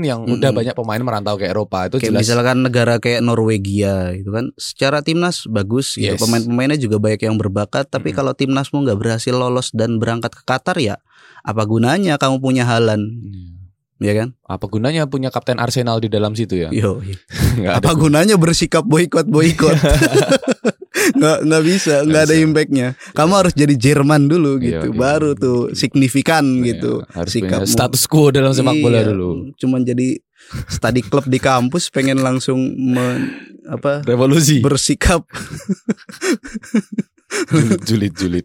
[0.00, 0.40] yang Mm-mm.
[0.40, 4.50] udah banyak pemain merantau ke Eropa itu Kayak jelas misalkan negara kayak Norwegia gitu kan,
[4.56, 6.16] secara timnas bagus gitu.
[6.16, 6.20] Yes.
[6.20, 8.18] Pemain-pemainnya juga banyak yang berbakat, tapi Mm-mm.
[8.18, 10.96] kalau timnasmu nggak berhasil lolos dan berangkat ke Qatar ya
[11.42, 13.02] apa gunanya kamu punya Halan,
[14.02, 14.28] ya kan?
[14.42, 16.68] apa gunanya punya kapten Arsenal di dalam situ ya?
[16.68, 17.00] Yo,
[17.72, 19.72] apa gunanya bersikap boykot boykot?
[21.12, 22.88] nggak nggak bisa, nggak ada impactnya.
[23.10, 24.98] Kamu harus jadi Jerman dulu Iya, gitu, iya.
[24.98, 26.92] baru tuh signifikan Iya, gitu.
[27.08, 27.66] harus sikapmu.
[27.66, 29.50] status quo dalam sepak bola Iya, dulu.
[29.56, 30.20] Cuman jadi
[30.68, 33.30] study club di kampus pengen langsung men-
[33.64, 34.58] apa Revolusi.
[34.58, 35.22] bersikap
[37.82, 38.44] Julid, julid,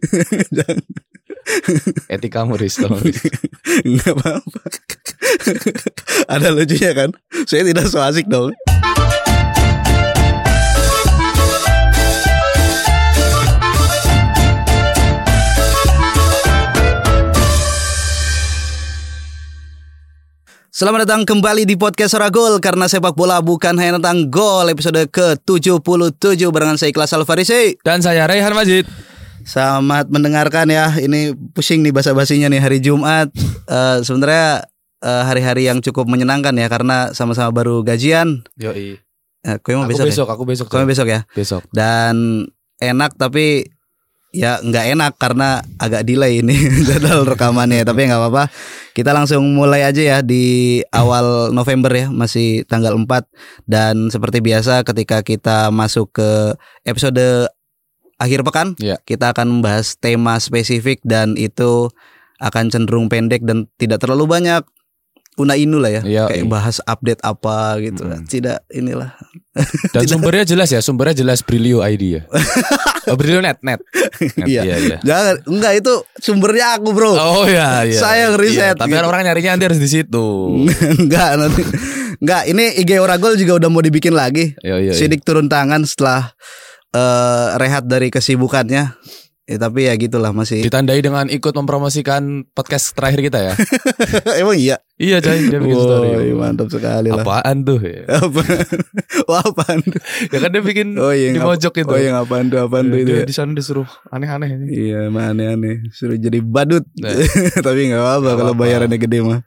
[2.12, 3.20] Etika Riz, tolong Riz.
[3.88, 4.60] nggak apa-apa.
[6.28, 7.10] Ada lucunya kan?
[7.48, 8.52] Saya tidak so asik dong.
[20.78, 26.38] Selamat datang kembali di podcast Soragol karena sepak bola bukan hanya tentang gol episode ke-77
[26.54, 27.74] barengan saya Ikhlas Alfarisi.
[27.82, 28.86] Dan saya Raihan Majid.
[29.48, 30.92] Selamat mendengarkan ya.
[30.92, 33.32] Ini pusing nih basa-basinya nih hari Jumat.
[33.64, 34.68] Eh sebenarnya
[35.00, 38.44] eh, hari-hari yang cukup menyenangkan ya karena sama-sama baru gajian.
[38.60, 39.00] Yoi.
[39.48, 40.66] Mau Aku besok, besok, aku besok.
[40.68, 40.72] ya?
[40.76, 41.20] Kau mau besok ya.
[41.32, 41.62] Besok.
[41.72, 42.44] Dan
[42.76, 43.72] enak tapi
[44.28, 46.52] ya nggak enak karena agak delay ini
[46.88, 47.88] jadwal rekamannya.
[47.88, 48.52] tapi nggak apa-apa.
[48.92, 53.08] Kita langsung mulai aja ya di awal November ya, masih tanggal 4
[53.64, 56.52] dan seperti biasa ketika kita masuk ke
[56.84, 57.48] episode
[58.18, 58.98] akhir pekan, Iya.
[59.02, 61.88] kita akan membahas tema spesifik dan itu
[62.38, 64.62] akan cenderung pendek dan tidak terlalu banyak
[65.38, 66.02] una inu lah ya.
[66.02, 66.50] Iya, Kayak iya.
[66.50, 68.02] bahas update apa gitu.
[68.02, 68.26] Mm.
[68.26, 69.14] Tidak inilah.
[69.94, 72.22] Dan sumbernya jelas ya, sumbernya jelas Brilio ID ya.
[73.10, 73.78] oh, Brilio net, net.
[74.34, 74.62] Net, Iya.
[74.66, 74.96] iya, iya.
[75.06, 77.14] Jangan enggak itu sumbernya aku, Bro.
[77.14, 77.98] Oh iya, iya.
[78.02, 79.10] Saya ngeriset, Iya, tapi kan gitu.
[79.14, 80.26] orang nyarinya nanti harus di situ.
[81.06, 81.62] enggak nanti.
[82.18, 84.58] Enggak, ini IG Oragol juga udah mau dibikin lagi.
[84.58, 84.90] Iya, iya.
[84.90, 84.92] iya.
[84.92, 86.34] Sidik turun tangan setelah
[86.94, 88.96] eh, rehat dari kesibukannya.
[89.48, 90.60] Ya, tapi ya gitulah masih.
[90.60, 93.52] Ditandai dengan ikut mempromosikan podcast terakhir kita ya.
[94.44, 94.76] Emang iya.
[95.00, 96.08] iya, coy, dia bikin story.
[96.20, 97.24] Woi, mantap sekali lah.
[97.24, 98.04] Apaan tuh ya?
[98.28, 98.44] Apa?
[99.24, 99.96] Wah, apaan tuh?
[100.28, 101.88] ya kan dia bikin Oh iya, di mojok itu.
[101.88, 102.60] Oh iya, apaan tuh?
[102.60, 103.08] Apaan tuh itu?
[103.08, 103.24] ya?
[103.24, 104.66] di sana disuruh aneh-aneh ini.
[104.68, 105.80] Iya, mah aneh-aneh.
[105.96, 106.84] Suruh jadi badut.
[107.00, 107.16] Nah.
[107.64, 109.40] Tapi nggak apa-apa kalau bayarannya gede mah.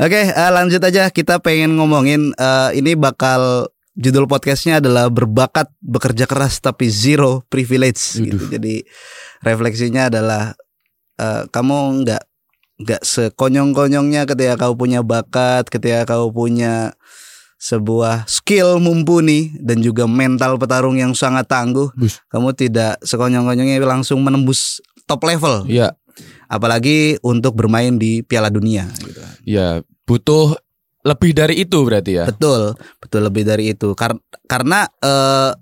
[0.00, 1.12] Oke, eh, lanjut aja.
[1.12, 8.18] Kita pengen ngomongin eh, ini bakal judul podcastnya adalah berbakat bekerja keras tapi zero privilege
[8.18, 8.38] gitu.
[8.50, 8.82] Jadi
[9.40, 10.54] refleksinya adalah
[11.18, 12.22] eh, kamu nggak
[12.74, 16.90] nggak sekonyong-konyongnya ketika kau punya bakat, ketika kau punya
[17.54, 22.20] sebuah skill mumpuni dan juga mental petarung yang sangat tangguh, Bus.
[22.28, 25.94] kamu tidak sekonyong-konyongnya langsung menembus top level Iya,
[26.50, 29.22] apalagi untuk bermain di Piala Dunia gitu.
[29.48, 30.58] iya, butuh
[31.04, 32.24] lebih dari itu berarti ya.
[32.26, 33.92] Betul, betul lebih dari itu.
[33.92, 35.52] Kar- karena eh,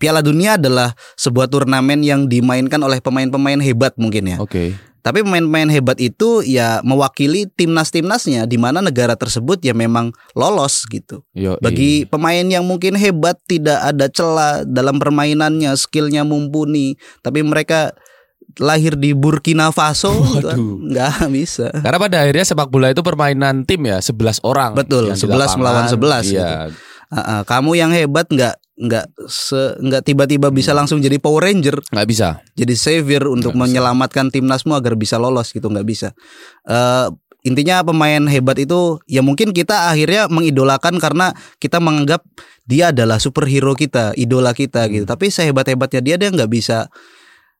[0.00, 4.38] Piala Dunia adalah sebuah turnamen yang dimainkan oleh pemain-pemain hebat mungkin ya.
[4.42, 4.74] Oke.
[5.02, 11.26] Tapi pemain-pemain hebat itu ya mewakili timnas-timnasnya di mana negara tersebut ya memang lolos gitu.
[11.34, 17.94] Yo, Bagi pemain yang mungkin hebat tidak ada celah dalam permainannya, skillnya mumpuni, tapi mereka
[18.56, 20.78] lahir di Burkina Faso gitu Waduh.
[20.86, 21.72] nggak bisa.
[21.72, 24.76] Karena pada akhirnya sepak bola itu permainan tim ya, 11 orang.
[24.76, 25.56] Betul, yang di 11 lapangan.
[25.56, 26.48] melawan 11 Iya.
[27.08, 32.08] Ah, kamu yang hebat nggak nggak se nggak tiba-tiba bisa langsung jadi Power Ranger, nggak
[32.08, 32.40] bisa.
[32.52, 33.64] jadi savior untuk Nggak bisa.
[33.68, 36.16] menyelamatkan timnasmu agar bisa lolos gitu nggak bisa.
[36.64, 37.08] Eh
[37.42, 42.24] intinya pemain hebat itu ya mungkin kita akhirnya mengidolakan karena kita menganggap
[42.64, 45.04] dia adalah superhero kita, idola kita gitu.
[45.04, 45.12] Hmm.
[45.12, 46.88] Tapi sehebat-hebatnya dia dia nggak bisa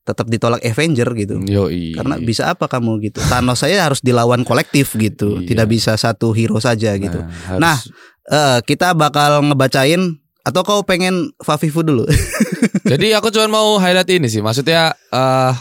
[0.03, 1.39] tetap ditolak Avenger gitu.
[1.43, 3.23] Yo, Karena bisa apa kamu gitu?
[3.23, 5.47] Thanos saya harus dilawan kolektif gitu, Iya.
[5.49, 7.23] tidak bisa satu hero saja gitu.
[7.47, 7.79] harus- Nah,
[8.23, 9.99] Eh, kita bakal ngebacain
[10.43, 12.07] atau kau pengen Fafifu dulu?
[12.87, 14.39] Jadi aku cuma mau highlight ini sih.
[14.39, 15.53] Maksudnya eh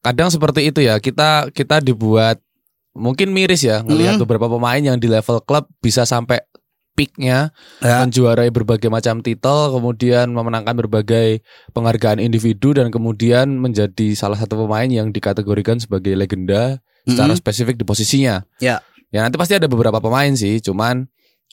[0.00, 0.96] kadang seperti itu ya.
[0.96, 2.40] Kita kita dibuat
[2.96, 4.24] mungkin miris ya ngelihat Hmm.
[4.24, 6.40] beberapa pemain yang di level klub bisa sampai
[6.96, 7.52] peaknya
[7.84, 8.00] Ya.
[8.02, 11.44] menjuarai berbagai macam titel, kemudian memenangkan berbagai
[11.76, 17.42] penghargaan individu dan kemudian menjadi salah satu pemain yang dikategorikan sebagai legenda secara Mm-mm.
[17.44, 18.42] spesifik di posisinya.
[18.58, 18.80] Ya.
[19.14, 21.06] Ya nanti pasti ada beberapa pemain sih, cuman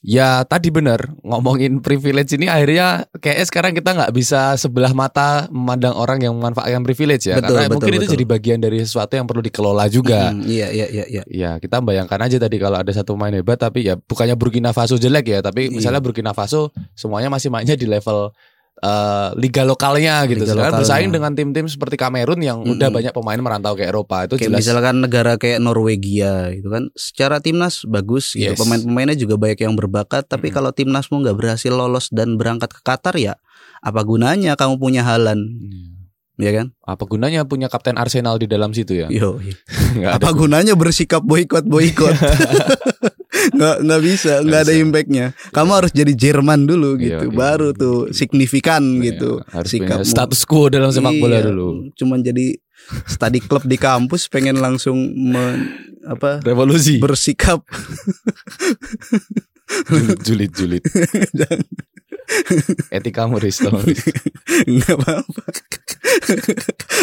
[0.03, 5.95] ya tadi benar ngomongin privilege ini akhirnya kayak sekarang kita nggak bisa sebelah mata memandang
[5.95, 8.13] orang yang memanfaatkan privilege ya, Betul, karena betul, mungkin itu betul.
[8.19, 10.35] jadi bagian dari sesuatu yang perlu dikelola juga.
[10.35, 11.23] Mm, iya iya iya iya.
[11.31, 15.00] Ya kita bayangkan aja tadi kalau ada satu pemain hebat tapi ya bukannya Burkina Faso
[15.00, 15.79] jelek ya, tapi Iya.
[15.79, 18.35] misalnya Burkina Faso semuanya masih mainnya di level
[18.83, 20.44] eh, liga lokalnya gitu.
[20.44, 20.83] Liga lokalnya.
[20.83, 22.97] bersaing dengan tim-tim seperti Kamerun yang udah Mm-mm.
[23.00, 24.59] banyak pemain merantau ke Eropa itu Kayak jelas.
[24.59, 28.51] misalkan negara kayak Norwegia itu kan secara timnas bagus gitu.
[28.51, 28.59] Yes.
[28.59, 30.57] Pemain-pemainnya juga banyak yang berbakat, tapi Mm-mm.
[30.59, 33.39] kalau timnasmu nggak berhasil lolos dan berangkat ke Qatar ya
[33.83, 35.44] apa gunanya kamu punya Halan,
[36.35, 36.74] ya kan?
[36.81, 39.07] Apa gunanya punya kapten Arsenal di dalam situ ya?
[39.07, 39.38] Yo,
[39.97, 40.18] ada.
[40.18, 42.13] apa gunanya bersikap boykot boykot?
[43.53, 45.25] nggak nggak bisa, nggak ada impactnya.
[45.50, 47.35] Kamu harus jadi Jerman dulu Iya, gitu, iya.
[47.35, 49.31] baru tuh signifikan Iya, gitu.
[49.45, 50.06] harus sikapmu.
[50.06, 51.91] status quo dalam sepak bola Iya, dulu.
[51.94, 52.56] Cuman jadi
[53.06, 55.69] study club di kampus pengen langsung men-
[56.03, 57.00] apa Revolusi.
[57.00, 57.63] bersikap
[60.21, 60.83] Julid, julid,
[62.25, 62.77] julid.
[62.91, 64.03] Etikamu Riz, tolong, Riz.
[64.65, 65.43] nggak apa-apa.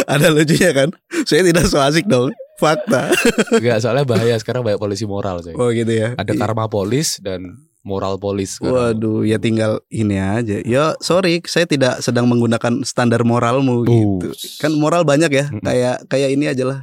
[0.06, 0.88] Ada lucunya kan?
[1.24, 2.32] Saya tidak so asik dong.
[2.56, 3.08] Fakta.
[3.56, 5.56] Enggak, soalnya bahaya sekarang banyak polisi moral, coy.
[5.56, 6.12] Oh gitu ya.
[6.14, 8.60] Ada karma polis dan moral polis.
[8.60, 9.00] sekarang.
[9.00, 10.60] Waduh, ya tinggal ini aja.
[10.60, 14.28] Ya sorry, saya tidak sedang menggunakan standar moralmu gitu.
[14.28, 14.60] Bus.
[14.60, 15.48] Kan moral banyak ya.
[15.56, 16.80] Kayak kayak ini aja lah.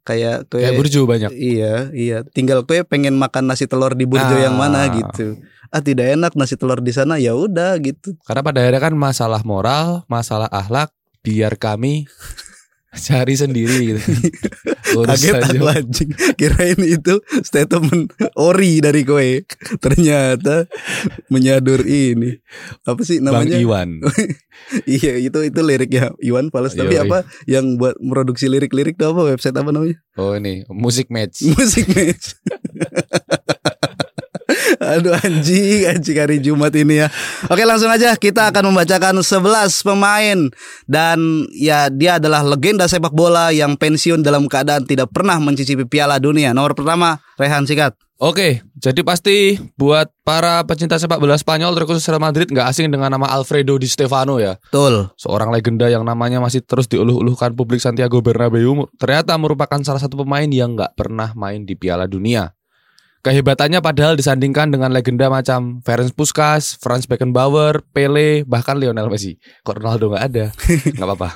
[0.00, 1.30] Kayak Kayak kayak burju banyak.
[1.34, 2.18] Iya, iya.
[2.24, 4.46] Tinggal kue pengen makan nasi telur di burjo Ah.
[4.46, 5.42] yang mana gitu.
[5.70, 8.18] Ah tidak enak nasi telur di sana ya udah gitu.
[8.26, 10.90] Karena pada akhirnya kan masalah moral, masalah akhlak,
[11.22, 12.10] biar kami
[13.06, 14.02] cari sendiri gitu.
[15.06, 16.10] Kaget aku anjing.
[16.34, 19.46] Kirain itu statement ori dari kue.
[19.78, 20.66] Ternyata
[21.30, 22.34] menyadur ini.
[22.82, 23.62] Apa sih Bang namanya?
[23.62, 24.02] Iwan.
[24.98, 26.74] iya, itu itu liriknya Iwan Fals.
[26.74, 27.06] Tapi Yoi.
[27.06, 30.02] apa yang buat produksi lirik-lirik itu apa website apa namanya?
[30.18, 31.46] Oh ini musik match.
[31.46, 32.34] Musik match.
[34.78, 37.08] Aduh anjing, anjing hari Jumat ini ya.
[37.50, 40.38] Oke langsung aja kita akan membacakan 11 pemain
[40.86, 41.18] dan
[41.50, 46.54] ya dia adalah legenda sepak bola yang pensiun dalam keadaan tidak pernah mencicipi Piala Dunia.
[46.54, 47.98] Nomor pertama Rehan Sikat.
[48.20, 53.08] Oke, jadi pasti buat para pecinta sepak bola Spanyol terkhusus Real Madrid nggak asing dengan
[53.08, 54.60] nama Alfredo Di Stefano ya.
[54.60, 55.08] Betul.
[55.16, 60.44] Seorang legenda yang namanya masih terus diuluh-uluhkan publik Santiago Bernabeu ternyata merupakan salah satu pemain
[60.52, 62.52] yang nggak pernah main di Piala Dunia.
[63.20, 69.36] Kehebatannya padahal disandingkan dengan legenda macam Ferenc Puskas, Franz Beckenbauer, Pele, bahkan Lionel Messi.
[69.60, 70.44] Kok Ronaldo nggak ada?
[70.96, 71.28] Nggak apa-apa.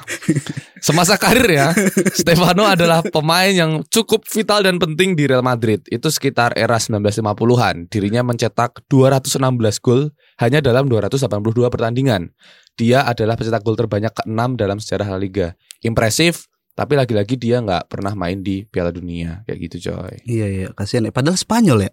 [0.80, 1.76] Semasa karirnya,
[2.16, 5.84] Stefano adalah pemain yang cukup vital dan penting di Real Madrid.
[5.92, 7.92] Itu sekitar era 1950-an.
[7.92, 9.44] Dirinya mencetak 216
[9.84, 10.08] gol
[10.40, 12.32] hanya dalam 282 pertandingan.
[12.80, 15.52] Dia adalah pencetak gol terbanyak ke-6 dalam sejarah La Liga.
[15.84, 20.18] Impresif, tapi lagi-lagi dia nggak pernah main di Piala Dunia kayak gitu coy.
[20.26, 21.12] Iya iya kasihan ya.
[21.14, 21.92] Padahal Spanyol ya.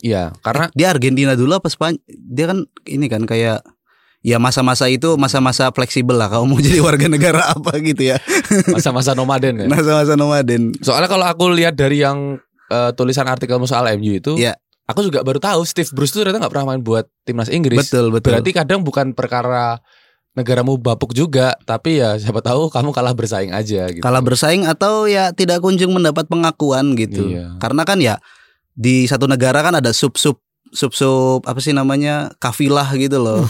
[0.00, 2.00] Iya, karena Dia Argentina dulu apa Spanyol?
[2.08, 3.60] Dia kan ini kan kayak
[4.22, 6.30] ya masa-masa itu masa-masa fleksibel lah.
[6.30, 8.16] Kamu mau jadi warga negara apa gitu ya.
[8.74, 9.66] masa-masa nomaden ya.
[9.68, 10.72] Masa-masa nomaden.
[10.80, 12.38] Soalnya kalau aku lihat dari yang
[12.70, 14.56] eh, tulisan artikel soal MU itu, Iya.
[14.88, 17.76] aku juga baru tahu Steve Bruce itu ternyata nggak pernah main buat timnas Inggris.
[17.90, 18.32] Betul betul.
[18.32, 19.76] Berarti kadang bukan perkara
[20.32, 24.00] negaramu bapuk juga, tapi ya siapa tahu kamu kalah bersaing aja gitu.
[24.00, 27.28] kalah bersaing atau ya tidak kunjung mendapat pengakuan gitu.
[27.30, 27.56] Iya.
[27.58, 28.16] Karena kan ya
[28.72, 33.44] di satu negara kan ada sub-sub sub-sub apa sih namanya kafilah gitu loh.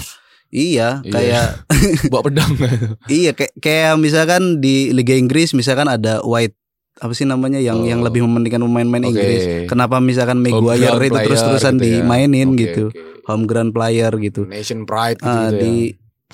[0.50, 1.08] Iya, Iya.
[1.08, 1.46] kayak
[2.12, 2.50] bawa pedang.
[3.08, 6.58] iya kayak kayak misalkan di Liga Inggris misalkan ada white
[6.99, 7.88] apa sih namanya yang Oh.
[7.88, 9.14] yang lebih mementingkan pemain-pemain Oke.
[9.14, 9.43] Inggris.
[9.64, 11.93] Kenapa misalkan Maguire itu terus-terusan gitu ya.
[12.02, 12.85] dimainin Oke, gitu.
[12.90, 13.00] oke.
[13.31, 14.44] Home ground player gitu.
[14.44, 15.62] Nation pride gitu, Ah, gitu ya.
[15.62, 15.75] di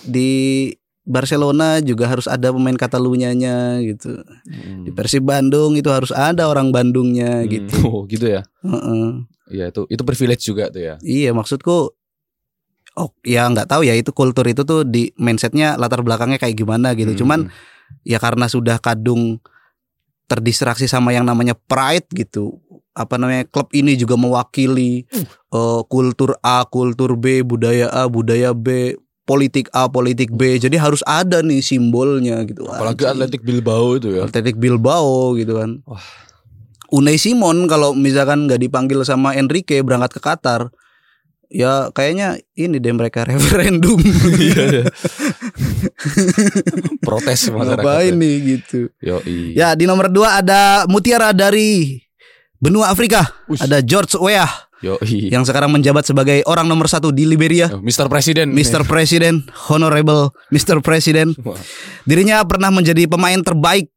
[0.04, 0.72] di
[1.08, 4.20] Barcelona juga harus ada pemain Catalunyanya gitu.
[4.44, 4.84] Hmm.
[4.84, 7.48] Di Persib Bandung itu harus ada orang Bandungnya Hmm.
[7.48, 7.76] gitu.
[7.88, 8.44] Oh, gitu ya.
[8.60, 9.24] Heeh.
[9.48, 10.94] Iya itu itu privilege juga tuh ya.
[11.00, 11.96] Iya maksudku
[12.98, 16.92] Oh ya nggak tahu ya itu kultur itu tuh di mindsetnya latar belakangnya kayak gimana
[16.92, 17.14] gitu.
[17.16, 17.20] Hmm.
[17.24, 17.40] Cuman
[18.04, 19.38] ya karena sudah kadung
[20.28, 22.60] terdistraksi sama yang namanya pride gitu.
[22.92, 25.06] Apa namanya klub ini juga mewakili
[25.54, 30.56] eh, kultur A, kultur B, budaya A, budaya B, politik A, politik B.
[30.56, 32.64] Jadi harus ada nih simbolnya gitu.
[32.64, 33.28] apalagi Anjing.
[33.28, 34.24] Atletik Bilbao itu ya.
[34.24, 35.84] Atletik Bilbao gitu kan.
[35.84, 36.00] Wah.
[36.88, 40.72] Unai Simon kalau misalkan nggak dipanggil sama Enrique berangkat ke Qatar,
[41.52, 44.00] ya kayaknya ini deh mereka referendum.
[44.40, 44.84] Iya, iya.
[47.04, 47.84] Protes masyarakat.
[47.84, 48.88] Ngapain nih gitu.
[49.04, 49.20] Yo,
[49.52, 52.00] Ya di nomor dua ada mutiara dari
[52.56, 53.20] benua Afrika.
[53.52, 53.60] Ush.
[53.60, 57.66] Ada George Weah Yo, yang sekarang menjabat sebagai orang nomor satu di Liberia.
[57.66, 58.06] Mr.
[58.06, 58.54] Presiden.
[58.54, 58.86] Mr.
[58.86, 60.78] President, Honorable Mr.
[60.78, 61.34] President.
[62.06, 63.90] Dirinya pernah menjadi pemain terbaik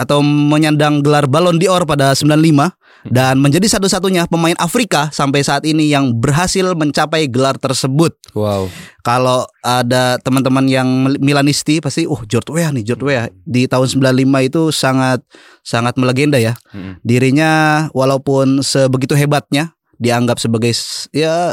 [0.00, 2.72] atau menyandang gelar Ballon d'Or pada 95
[3.12, 8.16] dan menjadi satu-satunya pemain Afrika sampai saat ini yang berhasil mencapai gelar tersebut.
[8.32, 8.72] Wow.
[9.04, 10.88] Kalau ada teman-teman yang
[11.20, 15.20] Milanisti pasti oh George Weah nih George Weah di tahun 95 itu sangat
[15.64, 16.56] sangat melegenda ya.
[16.72, 17.00] Mm-mm.
[17.04, 20.72] Dirinya walaupun sebegitu hebatnya dianggap sebagai
[21.12, 21.52] ya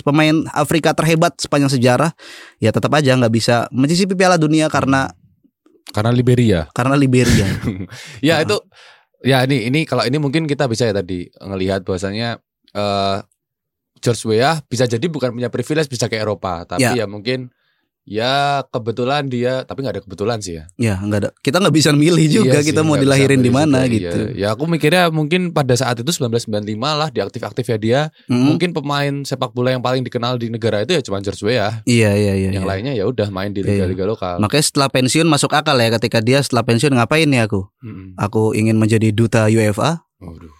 [0.00, 2.10] pemain Afrika terhebat sepanjang sejarah,
[2.58, 5.12] ya tetap aja nggak bisa mencicipi Piala Dunia karena
[5.86, 6.66] Karena Liberia.
[6.72, 7.44] karena Liberia.
[8.24, 8.42] Ya Ah.
[8.42, 8.56] itu
[9.20, 12.40] ya ini ini kalau ini mungkin kita bisa ya tadi ngelihat bahwasanya
[12.72, 13.18] eh
[14.00, 16.92] George Weah bisa jadi bukan punya privilege bisa ke Eropa, tapi Ya.
[16.92, 17.48] ya, mungkin
[18.04, 20.64] ya kebetulan dia tapi nggak ada kebetulan sih ya.
[20.76, 21.30] ya nggak ada.
[21.40, 24.32] Kita nggak bisa milih juga Iya sih, kita mau dilahirin di mana gitu.
[24.36, 24.36] iya.
[24.36, 28.44] Ya aku mikirnya mungkin pada saat itu 1995 lah di aktif-aktifnya dia, Mm.
[28.44, 31.80] mungkin pemain sepak bola yang paling dikenal di negara itu ya cuma George Weah.
[31.84, 32.50] Iya iya iya.
[32.52, 32.70] yang iya.
[32.70, 33.84] lainnya ya udah main di Iya.
[33.88, 34.36] liga-liga lokal.
[34.38, 37.64] Makanya setelah pensiun masuk akal ya ketika dia setelah pensiun ngapain ya aku?
[37.80, 38.20] Mm-mm.
[38.20, 40.04] Aku ingin menjadi duta UEFA.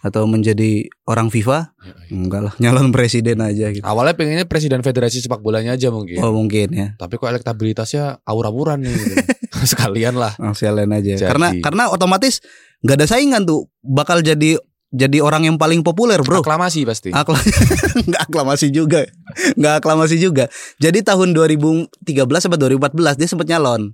[0.05, 1.73] Atau menjadi orang FIFA?
[1.81, 1.93] Ya, ya.
[2.13, 3.83] Enggak lah, nyalon presiden aja gitu.
[3.83, 6.21] Awalnya pengennya presiden federasi sepak bolanya aja mungkin.
[6.21, 6.87] Oh mungkin ya.
[6.97, 9.15] Tapi kok elektabilitasnya aura-auran nih gitu.
[9.71, 10.33] Sekalian lah.
[10.53, 11.13] Sekalian aja.
[11.19, 11.29] Jadi.
[11.29, 12.41] Karena karena otomatis
[12.85, 13.69] nggak ada saingan tuh.
[13.81, 14.57] Bakal jadi
[14.95, 16.39] jadi orang yang paling populer, Bro.
[16.39, 17.11] Aklamasi pasti.
[17.11, 17.35] Akla
[18.09, 19.03] nggak aklamasi juga.
[19.59, 20.47] Nggak aklamasi juga.
[20.79, 21.91] Jadi tahun 2013
[22.39, 23.91] sampai 2014 dia sempat nyalon.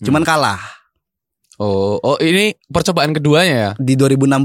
[0.00, 0.79] Cuman kalah
[1.60, 3.70] Oh, oh ini percobaan keduanya ya.
[3.76, 4.40] di 2016.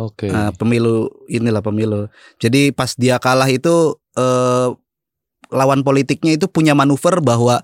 [0.00, 0.32] Oke.
[0.32, 2.08] Nah, pemilu inilah pemilu.
[2.40, 4.68] Jadi pas dia kalah itu eh,
[5.52, 7.60] lawan politiknya itu punya manuver bahwa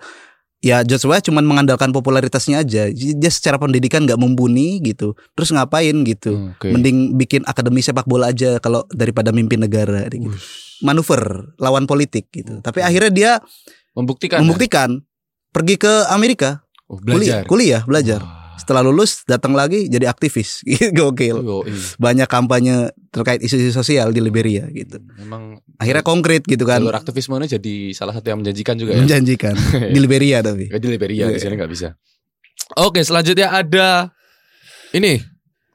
[0.60, 2.92] ya Weah cuman mengandalkan popularitasnya aja.
[2.92, 5.16] Dia secara pendidikan nggak mumpuni gitu.
[5.32, 6.52] Terus ngapain gitu?
[6.52, 6.68] Oke.
[6.68, 10.28] Mending bikin akademi sepak bola aja kalau daripada mimpin negara gitu.
[10.84, 12.60] Manuver lawan politik gitu.
[12.60, 13.32] Tapi akhirnya dia
[13.96, 14.38] Membuktikan.
[14.38, 14.42] ya?
[14.44, 14.88] membuktikan
[15.50, 17.40] pergi ke Amerika, Oh, kuliah, belajar.
[17.48, 18.20] kuliah, belajar.
[18.20, 18.37] Wah.
[18.58, 20.66] Setelah lulus datang lagi jadi aktivis.
[20.98, 21.38] Gokil.
[21.38, 21.78] Oh, iya.
[21.96, 24.98] Banyak kampanye terkait isu-isu sosial di Liberia gitu.
[25.16, 26.82] Memang Akhirnya konkret gitu kan.
[26.82, 29.00] jalur aktivisme jadi salah satu yang menjanjikan juga ya.
[29.00, 29.54] Menjanjikan
[29.94, 30.66] di Liberia tapi.
[30.66, 31.40] Gak di Liberia di Iya.
[31.40, 31.94] sini nggak bisa.
[32.76, 34.10] Oke, selanjutnya ada
[34.90, 35.22] ini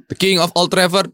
[0.05, 1.09] The King of Old Trafford,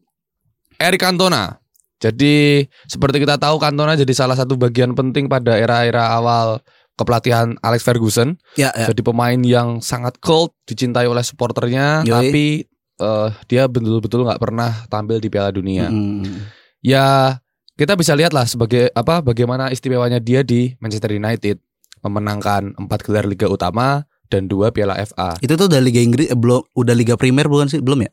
[0.76, 1.56] Eric Cantona.
[2.00, 6.64] Jadi seperti kita tahu Cantona jadi salah satu bagian penting pada era-era awal
[7.00, 8.36] kepelatihan Alex Ferguson.
[8.60, 8.92] Ya, ya.
[8.92, 12.12] Jadi pemain yang sangat cult, dicintai oleh supporternya, Yoi.
[12.12, 12.46] tapi
[13.00, 15.88] eh, dia betul-betul nggak pernah tampil di Piala Dunia.
[15.88, 16.52] Mm.
[16.84, 17.40] Ya
[17.80, 21.64] kita bisa lihat lah sebagai apa bagaimana istimewanya dia di Manchester United
[22.04, 25.40] memenangkan empat gelar Liga Utama dan dua Piala FA.
[25.40, 27.80] Itu tuh udah Liga Inggris eh, belum udah Liga Primer bukan sih?
[27.80, 28.12] Belum ya?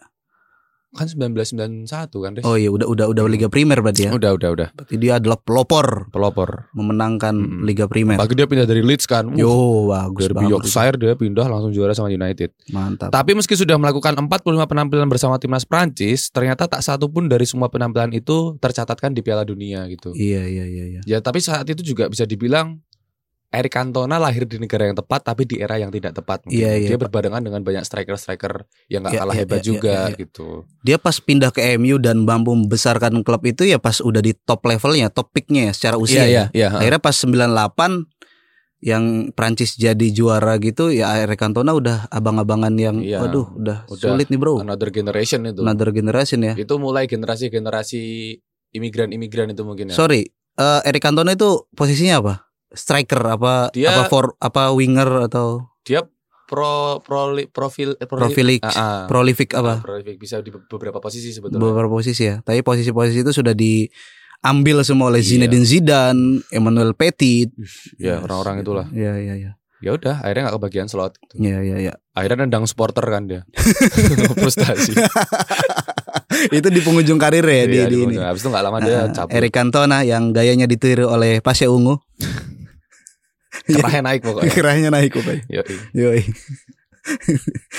[0.97, 1.85] Kan 1991
[2.25, 2.45] kan, Riz?
[2.49, 4.17] Oh iya udah udah udah Liga Primer berarti ya.
[4.17, 4.69] Udah, udah, udah.
[4.73, 6.73] Berarti dia adalah pelopor Pelopor.
[6.73, 7.69] memenangkan Mm-mm.
[7.69, 8.17] Liga Primer.
[8.17, 9.29] Apalagi dia pindah dari Leeds kan.
[9.29, 9.53] Wuh, Yo,
[9.93, 10.51] bagus dari banget.
[10.57, 12.51] Yorkshire dia pindah langsung juara sama United.
[12.73, 13.13] Mantap.
[13.13, 17.69] Tapi meski sudah melakukan 45 penampilan bersama timnas Prancis, ternyata tak satu pun dari semua
[17.69, 20.17] penampilan itu tercatatkan di Piala Dunia gitu.
[20.17, 21.01] Iya iya iya iya.
[21.05, 22.81] Ya tapi saat itu juga bisa dibilang
[23.57, 26.45] Eric Cantona lahir di negara yang tepat tapi di era yang tidak tepat.
[26.45, 26.61] mungkin.
[26.61, 29.95] Iya, iya, Dia berbarengan dengan banyak striker-striker yang gak Iya, kalah iya, hebat iya, juga
[29.97, 30.17] iya, iya.
[30.21, 30.47] gitu.
[30.85, 34.61] Dia pas pindah ke MU dan mampu membesarkan klub itu ya pas udah di top
[34.63, 36.23] levelnya, top picknya ya secara usia.
[36.23, 36.69] Iya, iya, iya.
[36.71, 38.05] Akhirnya pas 98
[38.79, 43.25] yang Prancis jadi juara gitu ya Eric Cantona udah abang-abangan yang Iya.
[43.25, 44.13] waduh udah, Udah.
[44.13, 44.61] sulit nih bro.
[44.61, 45.65] Another generation itu.
[45.65, 46.55] Another generation ya.
[46.55, 48.01] Itu mulai generasi-generasi
[48.73, 49.97] imigran-imigran itu mungkin ya.
[49.97, 52.46] Sorry, eh, Eric Cantona itu posisinya apa?
[52.69, 56.03] Striker apa Dia- apa for apa winger atau Dia
[56.47, 59.01] pro pro profil eh, Profilik, Ah, ah.
[59.07, 59.79] prolific apa?
[59.79, 61.59] Prolific bisa di beberapa posisi sebetulnya.
[61.59, 62.39] Beberapa posisi ya.
[62.39, 65.43] Tapi posisi-posisi itu sudah diambil semua oleh Iya.
[65.43, 67.51] Zinedine Zidane, Emmanuel Petit.
[67.97, 68.87] ya orang-orang itulah.
[68.91, 69.53] Iya iya iya.
[69.77, 71.19] Ya udah, akhirnya nggak kebagian slot.
[71.21, 71.35] gitu.
[71.37, 71.95] Iya iya iya.
[72.13, 73.43] Akhirnya nendang supporter kan dia.
[74.41, 74.95] Frustasi.
[76.53, 78.15] itu di penghujung karir ya di, Iya, di di ini.
[78.17, 79.35] Habis itu nggak lama dia cabut.
[79.35, 81.99] Eric Cantona yang gayanya ditiru oleh Pasha Ungu.
[83.67, 84.51] Kerahnya naik pokoknya.
[84.55, 85.43] Kiranya naik pokoknya.
[85.51, 85.75] Yoi.
[85.95, 86.23] Yoi.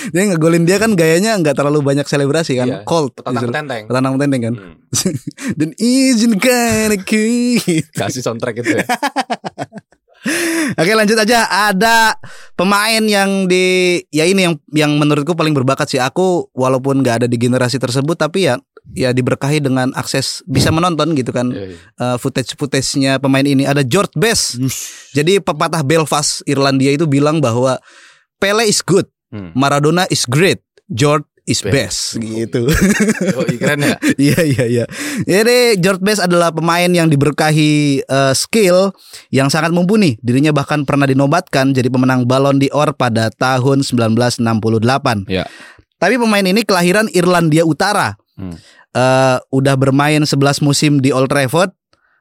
[0.08, 2.68] dia ngegolin dia kan gayanya nggak terlalu banyak selebrasi kan.
[2.68, 2.78] Iya.
[2.84, 3.16] Cold.
[3.16, 3.84] Petantang tenteng.
[3.88, 4.54] Petantang tenteng kan.
[4.56, 4.74] Hmm.
[5.58, 7.26] Dan izinkan aku.
[7.92, 8.84] Kasih soundtrack itu ya.
[10.76, 12.18] Oke lanjut aja ada
[12.58, 17.26] pemain yang di ya ini yang yang menurutku paling berbakat sih aku walaupun nggak ada
[17.30, 18.60] di generasi tersebut tapi ya
[18.92, 21.76] ya diberkahi dengan akses bisa menonton gitu kan Iya, iya.
[21.98, 24.56] uh, footage footage-nya pemain ini ada George Best.
[25.12, 27.76] Jadi pepatah Belfast Irlandia itu bilang bahwa
[28.36, 29.52] Pele is good, Hmm.
[29.52, 31.72] Maradona is great, George is Best.
[31.72, 32.64] best gitu.
[33.32, 33.96] Yoi, keren ya.
[34.30, 34.84] Iya iya iya.
[35.24, 38.92] Jadi George Best adalah pemain yang diberkahi eh, skill
[39.28, 40.16] yang sangat mumpuni.
[40.20, 45.28] Dirinya bahkan pernah dinobatkan jadi pemenang Ballon d'Or pada tahun 1968.
[45.28, 45.44] Ya.
[45.98, 48.14] Tapi pemain ini kelahiran Irlandia Utara.
[48.38, 48.54] Hmm.
[48.96, 51.70] Eh, udah bermain 11 musim di Old Trafford.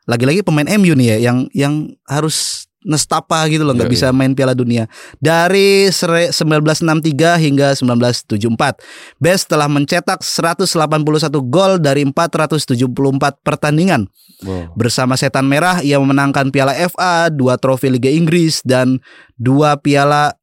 [0.08, 1.74] Lagi-lagi pemain MU nih ya yang yang
[2.08, 4.88] harus nestapa gitu loh, nggak bisa main Piala Dunia.
[5.20, 8.80] Dari sere- 1963 hingga 1974,
[9.20, 14.08] Best telah mencetak 181 gol dari 474 pertandingan.
[14.40, 14.72] Wow.
[14.80, 19.04] Bersama Setan Merah, ia memenangkan Piala FA, dua trofi Liga Inggris dan
[19.36, 20.40] dua Piala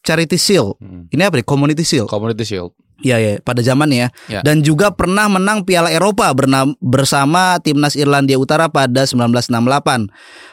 [0.00, 0.80] Charity Shield.
[0.80, 1.12] Hmm.
[1.12, 1.46] Ini apa nih?
[1.46, 2.08] Community Shield.
[2.08, 2.72] Community Shield.
[3.02, 4.08] Iya ya, pada zamannya ya.
[4.30, 4.40] Ya.
[4.46, 6.30] Dan juga pernah menang Piala Eropa
[6.78, 10.08] bersama timnas Irlandia Utara pada 1968.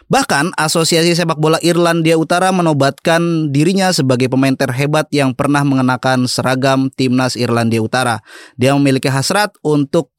[0.09, 6.89] Bahkan Asosiasi Sepak Bola Irlandia Utara menobatkan dirinya sebagai pemain terhebat yang pernah mengenakan seragam
[6.89, 8.25] timnas Irlandia Utara.
[8.57, 10.09] Dia memiliki hasrat untuk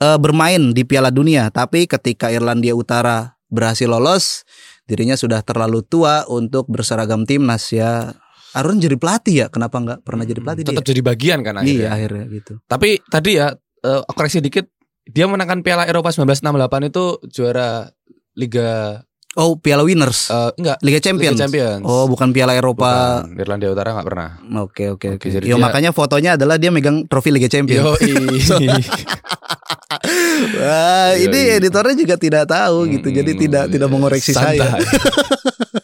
[0.00, 4.48] eh, bermain di Piala Dunia, tapi ketika Irlandia Utara berhasil lolos,
[4.88, 8.16] dirinya sudah terlalu tua untuk berseragam timnas ya.
[8.58, 10.70] Arun jadi pelatih ya, kenapa nggak pernah jadi pelatih dia?
[10.74, 11.78] Tetap jadi bagian kan akhirnya.
[11.78, 12.52] Iya akhirnya gitu.
[12.64, 14.66] Tapi tadi ya eh, koreksi dikit,
[15.04, 17.86] dia menangkan Piala Eropa 1968 itu juara
[18.34, 19.00] Liga
[19.38, 21.38] Oh Piala Winners, eh, enggak Liga Champions.
[21.38, 21.84] Liga Champions.
[21.86, 23.22] Oh bukan Piala Eropa.
[23.22, 23.38] Bukan.
[23.38, 24.30] Irlandia Utara nggak pernah.
[24.58, 25.26] Oke oke oke.
[25.30, 27.78] Yo dia- makanya fotonya adalah dia megang trofi Liga Champions.
[27.78, 27.94] Yo,
[30.58, 34.58] Wah Iya, ini editornya juga tidak tahu gitu, jadi Hmm, tidak tidak mengoreksi saya.
[34.58, 34.80] Santai.
[34.88, 35.77] jangan,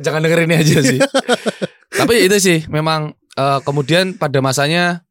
[0.00, 1.00] jangan dengerin ini aja sih.
[2.00, 5.02] Tapi itu sih memang eh, kemudian pada masanya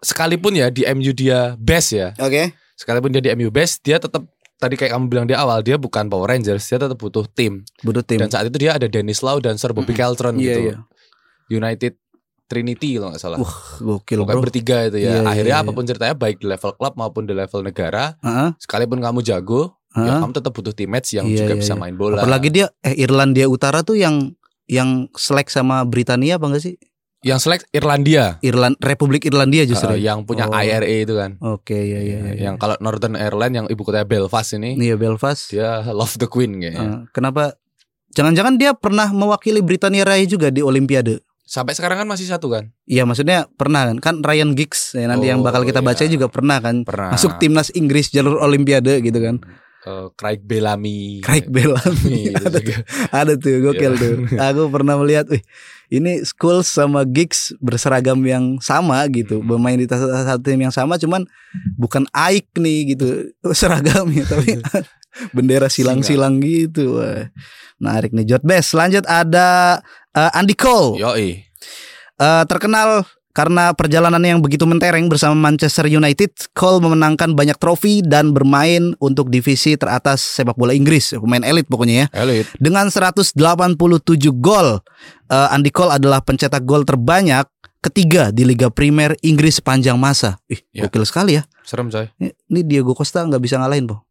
[0.00, 2.56] sekalipun ya di MU dia best ya, Oke.
[2.76, 4.24] sekalipun dia di MU best, dia tetap
[4.56, 7.64] tadi kayak kamu bilang di awal dia bukan Power Rangers, dia tetap butuh tim.
[7.80, 8.20] Butuh tim.
[8.20, 10.60] Dan saat itu dia ada Dennis Lau dan Sir Bobby Caltron Iya gitu.
[10.64, 10.76] iya.
[11.50, 11.96] United
[12.44, 13.38] Trinity kalau nggak salah.
[13.38, 14.44] Wah gokil Pokoknya bro.
[14.44, 15.04] bertiga itu ya.
[15.04, 15.64] Iya, iya, Akhirnya iya.
[15.64, 19.79] apa pun ceritanya baik di level klub maupun di level negara, Heeh, sekalipun kamu jago,
[19.92, 21.80] ya kamu tetap butuh teammates yang Iya, juga iya, bisa iya.
[21.80, 22.18] main bola.
[22.18, 24.32] Apalagi dia eh Irlandia Utara tuh yang
[24.64, 26.76] yang selek sama Britania apa enggak sih?
[27.20, 29.92] yang select Irlandia, Irland Republik Irlandia justru.
[29.92, 30.56] eh, yang punya Oh.
[30.56, 31.36] IRA itu kan.
[31.38, 32.48] Oke ya ya ya.
[32.48, 35.52] Yang kalau Northern Ireland yang ibu kotanya Belfast ini, Iya Belfast.
[35.52, 36.80] dia love the Queen kayaknya.
[36.80, 37.60] Eh, kenapa?
[38.10, 41.20] Jangan-jangan dia pernah mewakili Britania Raya juga di Olimpiade.
[41.44, 42.72] Sampai sekarang kan masih satu kan?
[42.84, 46.08] Iya maksudnya pernah kan kan Ryan Giggs ya, nanti yang bakal Oh, kita baca iya.
[46.08, 47.12] juga pernah kan Pernah.
[47.12, 49.44] masuk timnas Inggris jalur Olimpiade gitu kan.
[49.80, 51.24] Eh, Craig Bellamy.
[51.24, 52.76] Craig Bellamy Itu ada, juga.
[53.10, 54.00] ada tuh gokil Iya.
[54.00, 54.14] tuh.
[54.36, 55.40] Aku pernah melihat, wih
[55.88, 59.48] ini Scholes sama Giggs berseragam yang sama gitu, Hmm.
[59.48, 61.24] bermain di satu tim yang sama, cuman
[61.74, 64.60] bukan Aik nih gitu seragamnya, tapi
[65.34, 67.00] bendera silang-silang gitu.
[67.00, 67.32] Wah,
[67.76, 68.76] menarik nih Jot Best.
[68.76, 69.80] Lanjut ada
[70.12, 71.00] eh, Andy Cole.
[71.00, 71.40] Yoi.
[72.20, 78.34] Eh, terkenal karena perjalanannya yang begitu mentereng bersama Manchester United, Cole memenangkan banyak trofi dan
[78.34, 82.26] bermain untuk divisi teratas sepak bola Inggris, pemain elit pokoknya ya.
[82.26, 82.50] Elite.
[82.58, 83.38] Dengan 187
[84.42, 84.82] gol,
[85.30, 87.46] eh, Andy Cole adalah pencetak gol terbanyak
[87.80, 90.36] ketiga di Liga Primer Inggris sepanjang masa.
[90.50, 90.84] Ih, Ya.
[90.90, 91.46] gokil sekali ya.
[91.62, 92.10] Serem coy.
[92.18, 94.02] Ini ini Diego Costa nggak bisa ngalahin, po.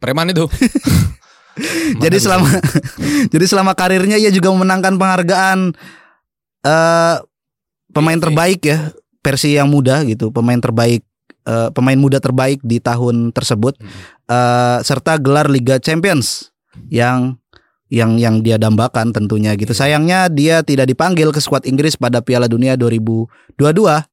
[0.00, 0.48] Preman itu.
[2.02, 2.48] Jadi selama
[3.32, 5.76] jadi selama karirnya ia juga memenangkan penghargaan
[6.64, 7.16] eh
[7.92, 8.78] pemain Iya, terbaik ya
[9.22, 11.04] versi yang muda gitu, pemain terbaik
[11.46, 13.88] eh, pemain muda terbaik di tahun tersebut Hmm.
[14.28, 16.50] eh, serta gelar Liga Champions
[16.88, 17.36] yang
[17.92, 19.76] yang yang dia dambakan tentunya gitu.
[19.76, 23.28] Sayangnya dia tidak dipanggil ke skuad Inggris pada Piala Dunia 2022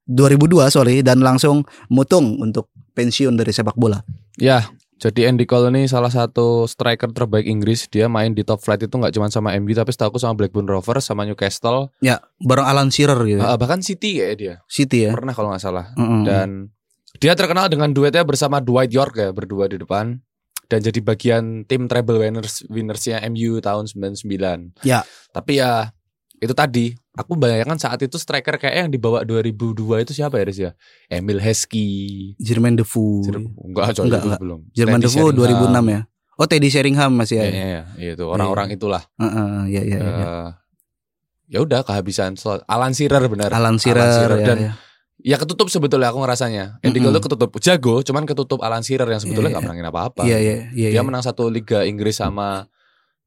[0.04, 4.04] 2002 sorry dan langsung mutung untuk pensiun dari sepak bola.
[4.36, 4.68] Ya,
[5.00, 7.88] jadi Andy Cole ini salah satu striker terbaik Inggris.
[7.88, 10.68] Dia main di top flight itu nggak cuma sama MU tapi setahu aku sama Blackburn
[10.68, 11.96] Rovers sama Newcastle.
[12.04, 13.40] Ya, bareng Alan Shearer gitu.
[13.40, 14.56] Eh, bahkan City ya dia.
[14.68, 15.16] City ya.
[15.16, 15.96] Pernah kalau nggak salah.
[15.96, 16.28] Mm-mm.
[16.28, 16.76] Dan
[17.16, 20.20] dia terkenal dengan duetnya bersama Dwight York ya berdua di depan
[20.70, 24.86] dan jadi bagian tim treble winners winnersnya MU tahun 99.
[24.86, 25.02] Ya.
[25.32, 25.96] Tapi ya
[26.40, 30.60] itu tadi aku bayangkan saat itu striker kayak yang dibawa 2002 itu siapa ya Riz
[30.64, 30.72] ya?
[31.12, 32.34] Emil Heskey.
[32.40, 33.28] Jermaine Defoe.
[33.60, 34.40] Enggak, coy, Enggak, enggak.
[34.40, 34.60] belum.
[34.72, 35.72] Jermaine Teddy Defoe Sheringham.
[35.76, 36.02] 2006 ya.
[36.40, 37.44] Oh Teddy Sheringham masih ya.
[37.44, 39.04] Iya, iya, iya, itu orang-orang itulah.
[39.20, 40.08] Heeh, iya iya iya.
[40.24, 40.50] Eh,
[41.52, 42.64] ya udah kehabisan slot.
[42.64, 43.52] Alan Shearer benar.
[43.52, 44.72] Alan Shearer, ya, dan ya.
[45.20, 46.80] ya ketutup sebetulnya aku ngerasanya.
[46.80, 47.04] Andy.
[47.04, 49.72] Cole tuh ketutup jago, cuman ketutup Alan Shearer yang sebetulnya Iya, nggak iya.
[49.76, 50.22] menangin apa-apa.
[50.24, 50.90] Iya iya iya.
[50.96, 51.04] Dia iya.
[51.04, 52.72] menang satu Liga Inggris sama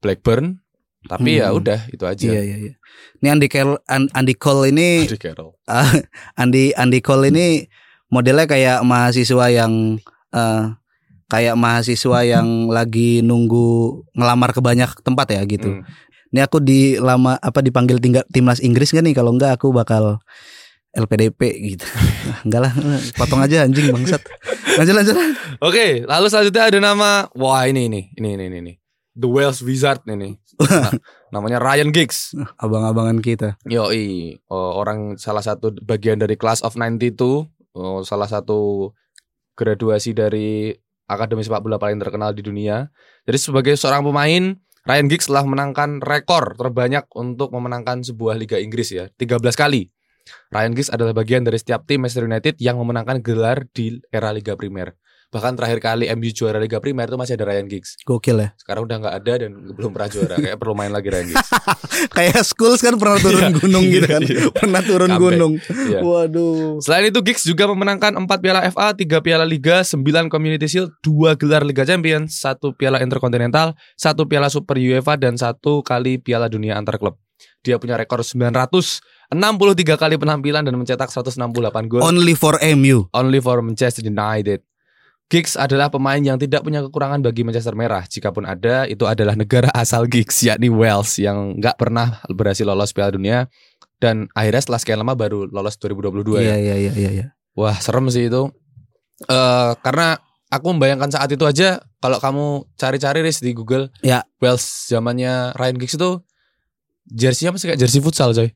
[0.01, 0.62] Blackburn,
[1.05, 1.59] tapi ya Hmm.
[1.59, 2.25] udah itu aja.
[2.25, 2.73] Iya iya iya.
[3.19, 5.51] Ini Andy Cole Andy Cole ini Andy Carroll.
[6.35, 7.67] Andy Andy Cole ini
[8.07, 9.97] modelnya kayak mahasiswa yang
[10.31, 10.63] eh,
[11.27, 13.67] kayak mahasiswa yang lagi nunggu
[14.13, 15.79] ngelamar ke banyak tempat ya gitu.
[15.79, 15.83] Hmm.
[16.33, 19.13] Ini aku di lama apa dipanggil tinggal timnas Inggris gak nih?
[19.13, 20.17] Kalau enggak aku bakal
[20.93, 21.41] LPDP
[21.73, 21.85] gitu.
[22.45, 22.73] Enggak lah,
[23.17, 24.21] potong aja anjing bangsat.
[24.77, 25.15] Lanjut lanjut.
[25.57, 28.73] Oke, lalu selanjutnya ada nama wah ini ini ini ini ini.
[29.13, 30.41] The Wales Wizard ini.
[30.57, 30.89] Nah,
[31.33, 32.33] namanya Ryan Giggs.
[32.57, 33.49] Abang-abangan kita.
[33.69, 37.17] Yoi, oh, orang salah satu bagian dari Class of 92,
[37.77, 38.91] oh, salah satu
[39.53, 40.73] graduasi dari
[41.05, 42.89] akademi sepak bola paling terkenal di dunia.
[43.29, 48.91] Jadi sebagai seorang pemain, Ryan Giggs telah menangkan rekor terbanyak untuk memenangkan sebuah Liga Inggris
[48.91, 49.93] ya, 13 kali.
[50.49, 54.55] Ryan Giggs adalah bagian dari setiap tim Manchester United yang memenangkan gelar di era Liga
[54.55, 54.95] Primer.
[55.33, 57.97] Bahkan terakhir kali MU juara Liga Primer itu masih ada Ryan Giggs.
[58.05, 58.53] Gokil ya.
[58.53, 60.35] Sekarang udah nggak ada dan belum pernah juara.
[60.37, 61.49] Kayak perlu main lagi Ryan Giggs.
[62.17, 64.21] Kayak Schools kan pernah turun Iya, gunung gitu kan.
[64.21, 64.45] iya.
[64.53, 65.53] Pernah turun gunung.
[65.57, 65.99] Iya.
[66.05, 66.77] Waduh.
[66.79, 69.97] Selain itu Giggs juga memenangkan 4 piala FA, 3 piala Liga, 9
[70.29, 75.57] Community Shield, 2 gelar Liga Champions, 1 piala Interkontinental, 1 piala Super UEFA dan 1
[75.81, 77.17] kali piala dunia antar klub.
[77.59, 79.33] Dia punya rekor 963
[79.97, 81.39] kali penampilan dan mencetak 168
[81.87, 83.07] gol Only for MU.
[83.11, 84.61] only for Manchester United.
[85.27, 88.05] Giggs adalah pemain yang tidak punya kekurangan bagi Manchester Merah.
[88.05, 93.13] Jikapun ada, itu adalah negara asal Giggs, yakni Wales, yang nggak pernah berhasil lolos Piala
[93.13, 93.49] Dunia.
[93.97, 96.55] Dan akhirnya setelah sekian lama baru lolos 2022 Iya ya.
[96.59, 97.25] iya iya iya iya.
[97.55, 98.51] Wah serem sih itu.
[99.23, 100.19] eh karena
[100.51, 104.27] aku membayangkan saat itu aja, kalau kamu cari-cari Riz di Google, Ya.
[104.37, 106.19] Wales zamannya Ryan Giggs itu
[107.05, 108.49] jersey-nya masih kayak jersey futsal coy.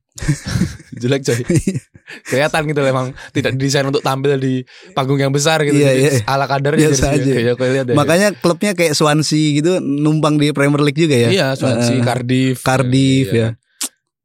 [1.01, 1.41] Jelek coy.
[2.31, 4.63] Kelihatan gitu loh, emang tidak didesain untuk tampil di
[4.95, 5.75] panggung yang besar gitu.
[5.75, 6.11] Iya, Jadi iya.
[6.23, 7.31] Ala kadar Biasa aja.
[7.35, 7.85] Ya, lihat.
[7.91, 11.29] Makanya klubnya kayak Swansea gitu numpang di Premier League juga ya.
[11.29, 12.63] Iya, Swansea, Eh, Cardiff.
[12.63, 13.39] Cardiff Iya.
[13.43, 13.49] ya.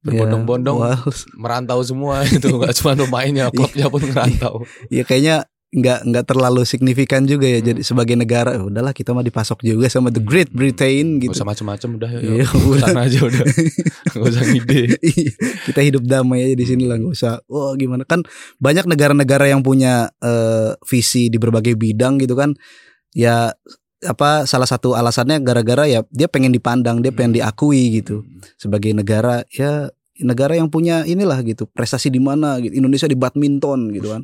[0.02, 1.18] Berbondong-bondong Ya, Wales.
[1.34, 4.54] merantau semua itu nggak cuma pemainnya, klubnya pun merantau.
[4.90, 7.64] Ya kayaknya nggak nggak terlalu signifikan juga ya.
[7.64, 7.68] Hmm.
[7.72, 11.40] Jadi sebagai negara, "Ya udahlah kita mah dipasok juga sama the Great Britain Gak gitu.
[11.40, 12.44] usah macem-macem udah ya.
[12.76, 13.46] Sana aja udah.
[14.12, 15.00] Gak usah ngide.
[15.00, 15.32] Iya,
[15.72, 18.20] kita hidup damai aja di sini lah nggak usah wah gimana kan
[18.60, 22.52] banyak negara-negara yang punya eh, visi di berbagai bidang gitu kan
[23.16, 23.52] ya
[24.02, 28.26] apa salah satu alasannya gara-gara ya dia pengen dipandang dia pengen diakui gitu
[28.58, 33.94] sebagai negara ya negara yang punya inilah gitu prestasi di mana gitu Indonesia di badminton
[33.94, 34.22] gitu kan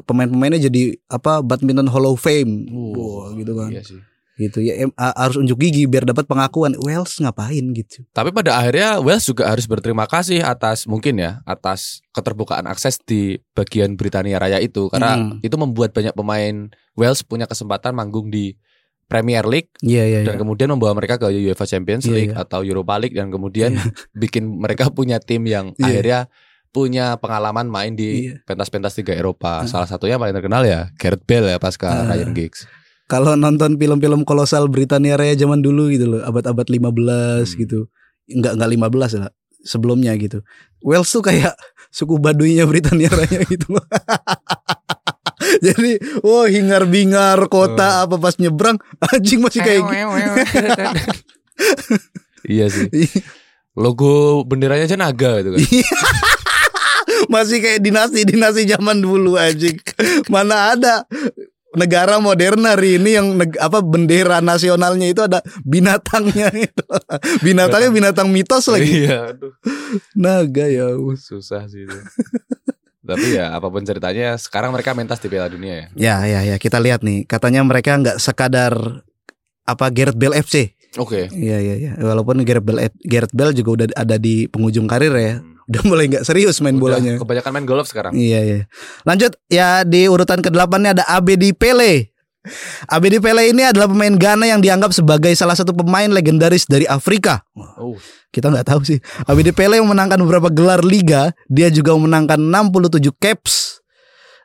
[0.00, 4.00] pemain-pemainnya jadi apa badminton Hall of Fame Wah, gitu kan Iya sih.
[4.34, 8.58] gitu ya em- a- harus unjuk gigi biar dapat pengakuan Wales ngapain gitu Tapi pada
[8.58, 14.36] akhirnya Wales juga harus berterima kasih atas mungkin ya atas keterbukaan akses di bagian Britania
[14.36, 15.38] Raya itu karena Hmm.
[15.38, 18.58] itu membuat banyak pemain Wales punya kesempatan manggung di
[19.04, 22.42] Premier League iya iya dan kemudian membawa mereka ke UEFA Champions Iya, League iya.
[22.42, 23.78] atau Europa League dan kemudian
[24.16, 25.86] bikin mereka punya tim yang Iya.
[25.86, 26.20] akhirnya
[26.74, 28.42] punya pengalaman main di Iya.
[28.42, 29.62] pentas-pentas Liga Eropa.
[29.62, 29.64] Ah.
[29.64, 32.10] Salah satunya paling terkenal ya Gareth Bale ya pasca Ah.
[32.10, 32.66] Ryan Giggs.
[33.04, 37.58] kalau nonton film-film kolosal Britania Raya zaman dulu gitu loh, abad-abad 15 Hmm.
[37.60, 37.78] gitu.
[38.26, 40.40] Enggak enggak 15 lah, sebelumnya gitu.
[40.80, 41.52] Wales tuh kayak
[41.94, 43.84] suku Baduynya Britania Raya gitu loh.
[45.60, 48.80] Jadi, wah hingar-bingar kota apa pas nyebrang
[49.12, 50.00] anjing masih kayak gitu.
[52.48, 52.88] iya sih.
[53.74, 55.60] Logo benderanya aja naga gitu kan.
[57.32, 59.78] Masih kayak dinasti-dinasti zaman dulu anjing.
[60.32, 61.04] Mana ada
[61.74, 66.86] negara modern hari ini yang apa bendera nasionalnya itu ada binatangnya itu.
[67.42, 69.06] Binatangnya binatang mitos lagi.
[69.06, 69.52] Iya, aduh.
[70.14, 70.94] Naga ya.
[71.18, 71.98] Susah sih itu.
[73.04, 75.86] Tapi ya apa pun ceritanya sekarang mereka mentas di Piala Dunia ya.
[75.92, 77.28] Ya ya ya kita lihat nih.
[77.28, 79.04] Katanya mereka nggak sekadar
[79.68, 80.72] apa Gareth Bale FC.
[80.96, 81.28] Oke.
[81.28, 81.92] Iya iya iya.
[82.00, 85.44] Walaupun Gareth Bale Gareth Bale juga udah ada di penghujung karir ya.
[85.64, 87.12] Udah mulai nggak serius main Udah bolanya.
[87.16, 88.12] Kebanyakan main golf sekarang.
[88.12, 88.58] Iya iya.
[89.02, 92.12] Lanjut ya di urutan ke-8 nya ada Abedi Pele.
[92.92, 97.40] Abedi Pele ini adalah pemain Ghana yang dianggap sebagai salah satu pemain legendaris dari Afrika.
[97.56, 97.96] Oh,
[98.28, 99.00] Kita nggak tahu sih.
[99.24, 101.32] Abedi Pele memenangkan beberapa gelar liga.
[101.48, 103.80] Dia juga memenangkan 67 caps.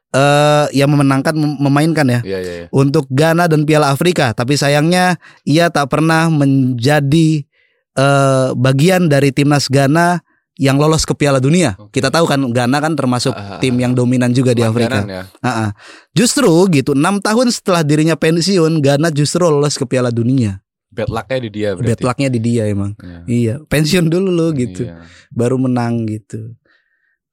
[0.10, 2.54] eh yang memenangkan mem- memainkan ya iya iya.
[2.66, 2.68] iya.
[2.74, 4.34] untuk Ghana dan Piala Afrika.
[4.34, 7.46] Tapi sayangnya ia tak pernah menjadi
[7.94, 10.26] eh, bagian dari timnas Ghana
[10.60, 11.80] yang lolos ke Piala Dunia.
[11.80, 11.98] Oke.
[11.98, 15.08] Kita tahu kan Ghana kan termasuk Ah, tim yang dominan juga di Afrika.
[15.08, 15.40] Langganan ya.
[15.40, 15.70] Ah, ah.
[16.12, 20.60] Justru gitu, enam tahun setelah dirinya pensiun, Ghana justru lolos ke Piala Dunia.
[20.92, 22.04] Bad luck-nya di dia Bad berarti.
[22.04, 22.92] lucknya di dia emang.
[23.00, 23.20] Iya.
[23.26, 25.08] Iya, pensiun dulu lo gitu, Iya.
[25.32, 26.60] baru menang gitu.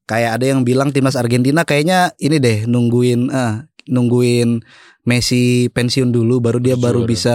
[0.07, 4.63] Kayak ada yang bilang timnas Argentina kayaknya ini deh nungguin ah, nungguin
[5.03, 7.11] Messi pensiun dulu baru dia baru Juara.
[7.11, 7.35] bisa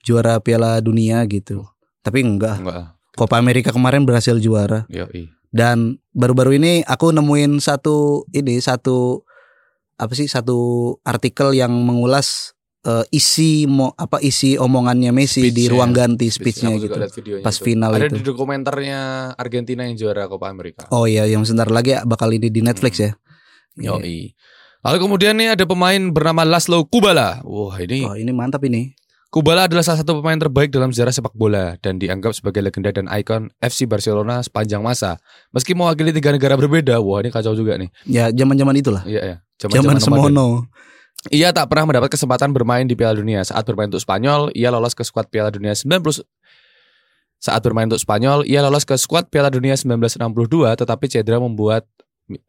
[0.00, 1.64] juara Piala Dunia gitu.
[2.00, 2.60] Tapi enggak.
[2.60, 2.96] Enggak.
[3.20, 5.28] Copa America kemarin berhasil juara Yoi.
[5.52, 9.20] dan baru-baru ini aku nemuin satu ini satu
[10.00, 12.56] apa sih satu artikel yang mengulas
[12.88, 15.72] eh, isi mo, apa isi omongannya Messi di Speech-nya.
[15.76, 16.96] ruang ganti speech-nya Aku gitu.
[17.44, 17.64] Pas itu.
[17.68, 18.16] final Ada itu.
[18.16, 19.00] di dokumenternya
[19.36, 20.88] Argentina yang juara Copa America.
[20.88, 23.12] Oh iya, yang sebentar lagi bakal ini di Netflix ya.
[23.76, 24.00] Iya.
[24.00, 24.32] Yoi.
[24.80, 27.44] Lalu kemudian nih ada pemain bernama Laszlo Kubala.
[27.44, 28.96] Wah ini Oh ini mantap ini.
[29.30, 33.06] Kubala adalah salah satu pemain terbaik dalam sejarah sepak bola dan dianggap sebagai legenda dan
[33.06, 35.22] ikon FC Barcelona sepanjang masa.
[35.54, 37.94] Meski mewakili tiga negara berbeda, wah ini kacau juga nih.
[38.10, 39.06] Ya zaman-zaman itulah.
[39.06, 39.36] Iya ya.
[39.62, 40.02] Zaman nomaden.
[40.02, 40.46] semono.
[41.30, 43.46] Ia tak pernah mendapat kesempatan bermain di Piala Dunia.
[43.46, 46.26] Saat bermain untuk Spanyol, ia lolos ke skuad Piala Dunia 90
[47.38, 51.86] Saat bermain untuk Spanyol, ia lolos ke skuad Piala Dunia 1962 tetapi cedera membuat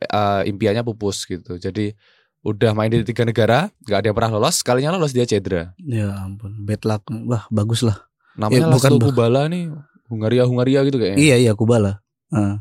[0.10, 1.62] uh, impiannya pupus gitu.
[1.62, 1.94] Jadi
[2.42, 5.78] udah main di tiga negara, nggak ada yang pernah lolos, sekalinya lolos dia cedera.
[5.78, 7.06] Ya ampun, bad luck.
[7.26, 8.02] Wah, bagus lah.
[8.34, 9.70] Namanya Ya, bukan- Laszlo Kubala nih,
[10.10, 11.18] Hungaria Hungaria gitu kayaknya.
[11.20, 12.02] Iya iya Kubala.
[12.34, 12.58] Heeh.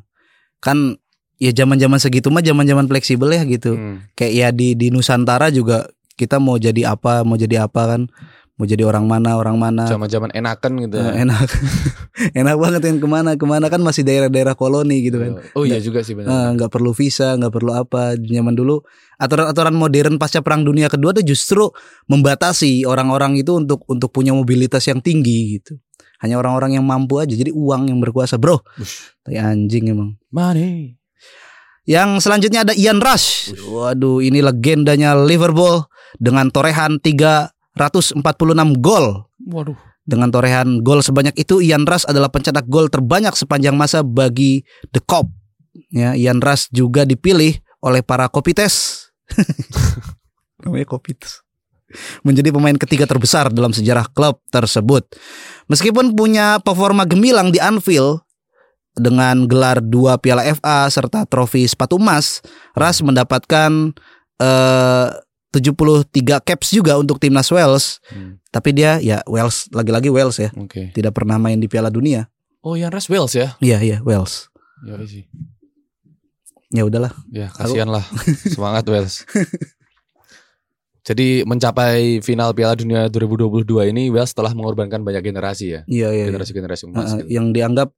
[0.61, 1.01] Kan
[1.41, 3.73] ya zaman-zaman segitu mah zaman-zaman fleksibel ya gitu.
[3.73, 4.05] Hmm.
[4.13, 8.13] Kayak ya di di Nusantara juga kita mau jadi apa, mau jadi apa kan.
[8.61, 9.89] Mau jadi orang mana, orang mana.
[9.89, 11.01] Zaman-zaman enakan gitu.
[11.01, 11.25] Eh, ya.
[11.25, 11.49] enak.
[12.45, 15.41] enak banget kan ke mana ke mana kan masih daerah-daerah koloni gitu kan.
[15.57, 16.29] Oh iya juga sih benar.
[16.29, 18.21] Eh, nggak perlu visa, nggak perlu apa.
[18.21, 18.85] Zaman dulu
[19.17, 21.73] aturan-aturan modern pasca perang dunia kedua tuh justru
[22.13, 25.81] membatasi orang-orang itu untuk untuk punya mobilitas yang tinggi gitu.
[26.21, 27.33] Hanya orang-orang yang mampu aja.
[27.33, 28.61] Jadi uang yang berkuasa, bro.
[29.25, 30.21] Tai anjing emang.
[30.29, 31.01] Money.
[31.89, 33.57] Yang selanjutnya ada Ian Rush.
[33.57, 35.89] Waduh, ini legendanya Liverpool
[36.21, 37.01] dengan torehan
[37.79, 38.23] 346
[38.83, 39.27] gol.
[39.47, 39.79] Waduh.
[40.11, 44.99] Dengan torehan gol sebanyak itu, Ian Rush adalah pencetak gol terbanyak sepanjang masa bagi The
[45.05, 45.31] Cop.
[45.95, 49.07] Ya, Ian Rush juga dipilih oleh para Kopites.
[50.65, 51.47] Namanya Kopites.
[52.23, 55.07] Menjadi pemain ketiga terbesar dalam sejarah klub tersebut.
[55.67, 58.23] Meskipun punya performa gemilang di Anfield
[58.99, 62.43] dengan gelar dua Piala FA serta trofi sepatu emas,
[62.75, 63.95] Rush mendapatkan
[64.43, 65.09] eh
[65.51, 66.07] 73
[66.47, 67.99] caps juga untuk timnas Wales.
[68.11, 68.39] Hmm.
[68.51, 70.95] Tapi dia ya Wales lagi-lagi Wales ya, Oke.
[70.95, 72.31] tidak pernah main di Piala Dunia.
[72.63, 73.57] Oh, yang Ras Wales ya?
[73.59, 74.51] Iya iya Wales.
[74.87, 75.27] Ya sih.
[76.71, 77.11] Ya udahlah.
[77.35, 78.07] Ya, kasihan lah.
[78.47, 79.27] Semangat Wales.
[81.01, 85.81] Jadi mencapai final Piala Dunia 2022 ini Wales telah mengorbankan banyak generasi ya.
[85.91, 86.25] Iya iya.
[86.25, 86.25] iya.
[86.31, 87.11] Generasi-generasi emas.
[87.11, 87.29] Heeh, gitu.
[87.41, 87.91] yang dianggap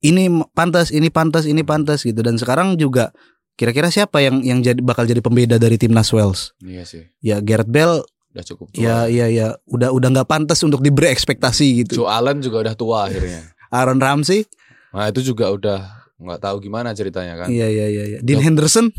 [0.00, 2.22] ini pantas, ini pantas, ini pantas gitu.
[2.22, 3.12] Dan sekarang juga
[3.56, 6.52] kira-kira siapa yang yang jadi bakal jadi pembeda dari timnas Wales?
[6.60, 7.08] Iya sih.
[7.18, 8.04] Ya Gareth Bale.
[8.30, 8.80] Udah cukup tua.
[8.84, 9.48] Ya iya ya.
[9.64, 12.04] Udah udah nggak pantas untuk diberi ekspektasi gitu.
[12.04, 13.48] Joe Allen juga udah tua akhirnya.
[13.74, 14.44] Aaron Ramsey.
[14.92, 15.80] Nah, itu juga udah
[16.16, 17.48] nggak tahu gimana ceritanya kan.
[17.48, 18.04] Iya iya iya.
[18.16, 18.18] iya.
[18.20, 18.44] Dean.
[18.44, 18.92] Henderson.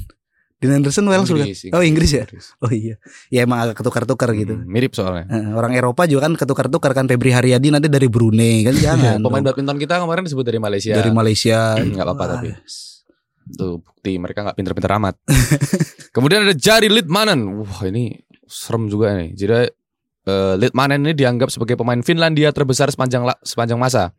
[0.57, 1.45] Dean Henderson Wales bukan?
[1.45, 2.25] Inggris, Oh Inggris ya.
[2.25, 2.47] Inggris.
[2.57, 2.97] Oh iya.
[3.29, 4.57] Ya emang agak ketukar-tukar gitu.
[4.57, 5.29] Hmm, mirip soalnya.
[5.29, 9.21] Eh, Orang Eropa juga kan ketukar-tukar kan Febri Haryadi nanti dari Brunei kan jangan.
[9.21, 10.97] Pemain badminton kita kemarin disebut dari Malaysia.
[10.97, 11.77] dari Malaysia.
[11.77, 12.49] Nggak apa-apa Wah, tapi.
[13.55, 15.15] Tuh bukti mereka nggak pinter-pinter amat.
[16.15, 17.63] Kemudian ada Jari Litmanen.
[17.63, 19.31] Wah ini serem juga nih.
[19.37, 19.53] Jadi
[20.27, 24.11] eh, Litmanen ini dianggap sebagai pemain Finlandia terbesar sepanjang sepanjang masa.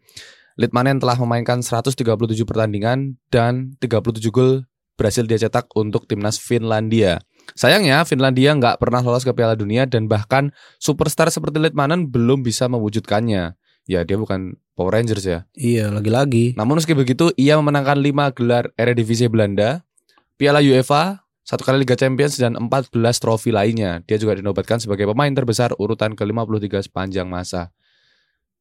[0.59, 2.03] Litmanen telah memainkan 137
[2.43, 4.67] pertandingan dan 37 gol
[4.99, 7.23] berhasil dia cetak untuk timnas Finlandia.
[7.55, 10.51] Sayangnya Finlandia nggak pernah lolos ke Piala Dunia dan bahkan
[10.83, 13.55] superstar seperti Litmanen belum bisa mewujudkannya.
[13.89, 15.49] Ya dia bukan Power Rangers ya.
[15.57, 16.53] Iya, lagi-lagi.
[16.55, 19.83] Namun meski begitu, ia memenangkan 5 gelar Eredivisie Belanda,
[20.37, 24.05] Piala UEFA, satu kali Liga Champions dan 14 trofi lainnya.
[24.05, 27.73] Dia juga dinobatkan sebagai pemain terbesar urutan ke-53 sepanjang masa.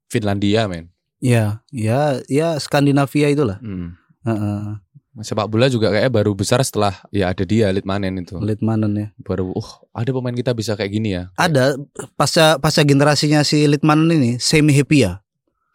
[0.07, 0.95] Finlandia, men.
[1.19, 3.59] Iya, ya, ya Skandinavia itulah.
[3.59, 3.99] Hmm.
[4.23, 4.79] Heeh.
[5.21, 8.37] Sepak bola juga kayaknya baru besar setelah ya ada dia Litmanen itu.
[8.37, 9.07] Litmanen ya.
[9.21, 11.33] Baru, uh, ada pemain kita bisa kayak gini ya.
[11.37, 11.77] Ada
[12.13, 15.21] pasca pasca generasinya si Litmanen ini, Semi Hipia.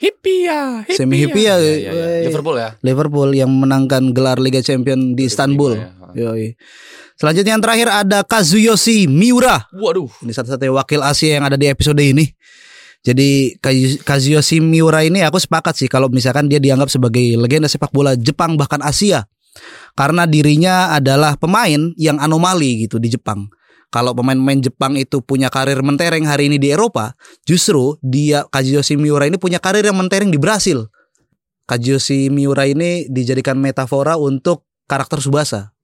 [0.02, 0.98] Hippia, hippia.
[0.98, 2.26] Semi Hippia, Ya, ya, ya.
[2.26, 2.74] Liverpool ya.
[2.82, 5.78] Liverpool yang menangkan gelar Liga Champion di Istanbul.
[5.78, 5.94] Ya.
[6.34, 6.58] Yoi.
[7.14, 9.62] Selanjutnya yang terakhir ada Kazuyoshi Miura.
[9.70, 10.10] Waduh.
[10.26, 12.34] Ini satu-satunya wakil Asia yang ada di episode ini.
[13.02, 17.90] Jadi Kazu- Kazuyoshi Miura ini aku sepakat sih kalau misalkan dia dianggap sebagai legenda sepak
[17.90, 19.26] bola Jepang bahkan Asia.
[19.92, 23.50] Karena dirinya adalah pemain yang anomali gitu di Jepang.
[23.92, 27.12] Kalau pemain-pemain Jepang itu punya karir mentereng hari ini di Eropa,
[27.44, 30.88] justru dia Kazuyoshi Miura ini punya karir yang mentereng di Brasil.
[31.68, 35.76] Kazuyoshi Miura ini dijadikan metafora untuk karakter Subasa.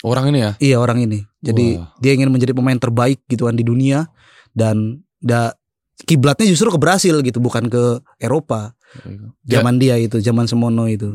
[0.00, 0.50] Orang ini ya.
[0.58, 1.20] Iya orang ini.
[1.44, 1.92] Jadi Wah.
[2.00, 4.08] dia ingin menjadi pemain terbaik gitu kan di dunia
[4.56, 5.52] dan da
[6.04, 8.74] kiblatnya justru ke Brasil gitu bukan ke Eropa.
[9.46, 9.58] Ya.
[9.60, 11.08] Zaman dia itu, zaman Semono itu.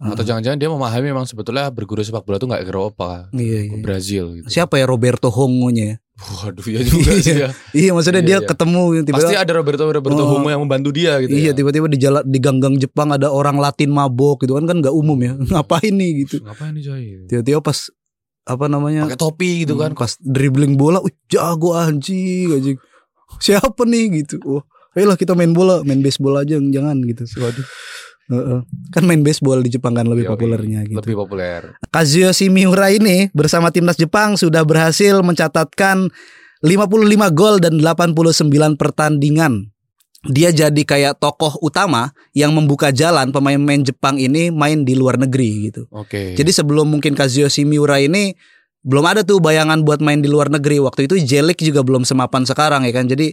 [0.00, 0.16] Hmm.
[0.16, 3.76] Atau jangan-jangan dia memahami memang sebetulnya berguru sepak bola itu nggak ke Eropa, Iya, ke
[3.76, 3.84] iya.
[3.84, 4.46] Brazil gitu.
[4.48, 5.96] Siapa ya Roberto Hongo-nya ya?
[6.20, 7.48] Waduh ya juga sih ya.
[7.72, 8.48] Iya maksudnya Iya, dia iya.
[8.48, 10.28] ketemu Pasti tiba-tiba ada Roberto Roberto Oh.
[10.36, 11.32] Homo yang membantu dia gitu.
[11.32, 11.56] Iya ya.
[11.56, 15.16] tiba-tiba di jalan di gang-gang Jepang ada orang Latin mabok gitu kan kan nggak umum
[15.20, 15.32] ya.
[15.52, 16.44] Ngapain nih gitu.
[16.44, 17.04] Ngapain nih coy?
[17.28, 17.78] Tiba-tiba pas
[18.44, 19.04] apa namanya?
[19.08, 19.92] Pakai topi gitu kan.
[19.92, 22.76] Hmm, pas dribbling bola, wih jago anjing anjing.
[23.44, 24.40] Siapa nih gitu.
[24.42, 24.62] Oh,
[24.98, 27.24] ayolah kita main bola, main baseball aja jangan gitu.
[27.38, 27.66] Waduh.
[28.94, 31.02] Kan main baseball di Jepang kan lebih Yoi, populernya gitu.
[31.02, 31.74] Lebih populer.
[31.90, 36.14] Kazuyoshi Miura ini bersama timnas Jepang sudah berhasil mencatatkan
[36.62, 39.74] 55 gol dan 89 pertandingan.
[40.20, 45.72] Dia jadi kayak tokoh utama yang membuka jalan pemain-pemain Jepang ini main di luar negeri
[45.72, 45.88] gitu.
[45.90, 46.36] Oke.
[46.36, 48.36] Jadi sebelum mungkin Kazuyoshi Miura ini
[48.80, 50.80] belum ada tuh bayangan buat main di luar negeri.
[50.80, 53.06] Waktu itu Jelik juga belum semapan sekarang ya kan.
[53.08, 53.32] Jadi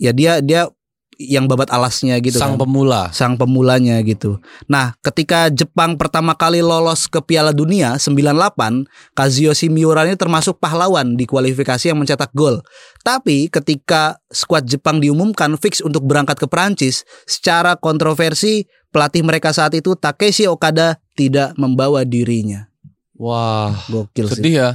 [0.00, 0.68] ya dia dia
[1.16, 2.68] yang babat alasnya gitu Sang kan.
[2.68, 3.08] pemula.
[3.12, 4.36] sang pemulanya gitu.
[4.68, 8.84] Nah, ketika Jepang pertama kali lolos ke Piala Dunia 98,
[9.16, 12.60] Kazuyoshi Miura ini termasuk pahlawan di kualifikasi yang mencetak gol.
[13.00, 19.72] Tapi ketika skuad Jepang diumumkan fix untuk berangkat ke Prancis, secara kontroversi pelatih mereka saat
[19.72, 22.68] itu Takeshi Okada tidak membawa dirinya.
[23.16, 24.38] Wah, Gokil sih.
[24.38, 24.68] sedih ya.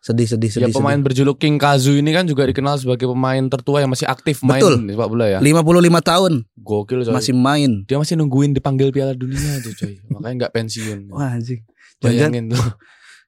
[0.00, 0.72] Sedih sedih Ya sedih.
[0.72, 4.56] pemain berjuluk King Kazu ini kan juga dikenal sebagai pemain tertua yang masih aktif main
[4.56, 4.74] Betul.
[4.80, 5.38] di sepak bola ya.
[5.38, 5.60] sedih.
[5.60, 7.12] 55 tahun Gokil coy.
[7.12, 7.70] masih main.
[7.84, 10.00] Dia masih nungguin dipanggil Piala Dunia tuh coy.
[10.08, 10.98] Makanya nggak pensiun.
[11.12, 11.60] Wah anjing.
[12.00, 12.64] Bayangin tuh.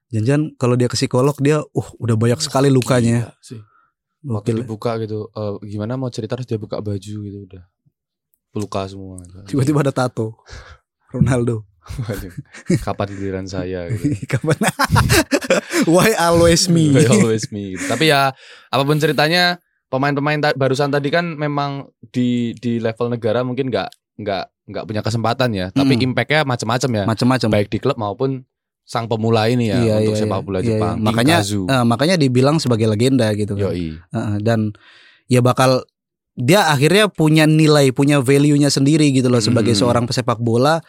[0.09, 3.29] jangan kalau dia ke psikolog dia uh udah banyak sekali lukanya.
[3.29, 3.61] Gila sih.
[4.23, 4.57] Waktu Gokil.
[4.63, 5.29] dibuka gitu.
[5.29, 7.63] eh, gimana mau cerita harus dia buka baju gitu udah.
[8.53, 9.21] Luka semua.
[9.45, 10.41] Tiba-tiba ada tato.
[11.13, 11.69] Ronaldo.
[11.83, 12.31] Waduh,
[12.79, 14.15] Kapan giliran saya gitu.
[14.31, 14.55] Kapan?
[15.85, 16.89] Why always me?
[16.89, 17.85] Why always me gitu.
[17.85, 18.31] Tapi ya
[18.67, 23.89] apa pun ceritanya pemain-pemain ta- barusan tadi kan memang di di level negara mungkin nggak
[24.15, 25.67] nggak nggak punya kesempatan ya.
[25.69, 26.05] Tapi Mm.
[26.09, 27.03] impactnya macam-macam ya.
[27.05, 27.47] Macam-macam.
[27.51, 28.47] Baik di klub maupun
[28.83, 30.45] sang pemula ini ya Iya, untuk iya, sepak iya.
[30.45, 30.95] bola Iya, Jepang.
[30.95, 31.03] iya.
[31.03, 31.61] Makanya, Kazu.
[31.65, 33.71] Eh, makanya dibilang sebagai legenda gitu kan.
[33.71, 33.95] Yoi.
[33.95, 34.71] Heeh, dan
[35.25, 35.83] ya bakal
[36.33, 39.81] dia akhirnya punya nilai, punya value-nya sendiri gitu loh sebagai Hmm.
[39.83, 40.81] seorang pesepak bola.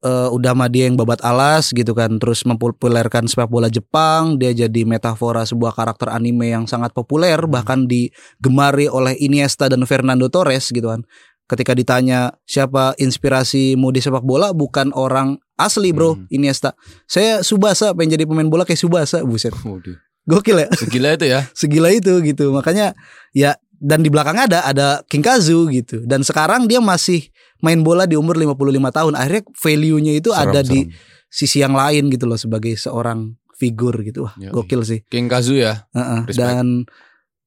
[0.00, 4.36] Eh, udah mah dia yang babat alas gitu kan, terus mempopulerkan sepak bola Jepang.
[4.36, 7.50] Dia jadi metafora sebuah karakter anime yang sangat populer, Hmm.
[7.50, 11.02] bahkan digemari oleh Iniesta dan Fernando Torres gitu kan.
[11.48, 16.28] Ketika ditanya siapa inspirasimu di sepak bola, bukan orang asli bro, Hmm.
[16.28, 16.76] Iniesta.
[17.04, 19.52] Saya Subasa pengen jadi pemain bola kayak Subasa, buset.
[19.56, 19.96] Waduh.
[20.28, 21.40] Gokil ya Segila itu ya.
[21.56, 22.92] segila itu gitu makanya
[23.32, 27.32] ya dan di belakang ada ada King Kazu gitu dan sekarang dia masih
[27.64, 28.54] main bola di umur 55
[28.94, 30.94] tahun akhirnya value-nya itu Serem, ada di serem.
[31.28, 34.54] sisi yang lain gitu loh sebagai seorang figur gitu wah Yoi.
[34.54, 35.86] gokil sih King Kazu ya.
[35.90, 36.30] Heeh.
[36.30, 36.38] Respect.
[36.38, 36.86] dan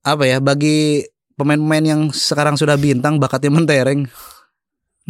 [0.04, 1.06] apa ya bagi
[1.40, 4.06] pemain-pemain yang sekarang sudah bintang bakatnya mentereng